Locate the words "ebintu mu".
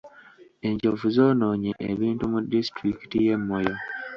1.91-2.39